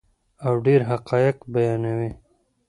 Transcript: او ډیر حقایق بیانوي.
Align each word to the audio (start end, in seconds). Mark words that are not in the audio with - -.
او 0.45 0.53
ډیر 0.65 0.79
حقایق 0.89 1.37
بیانوي. 1.53 2.11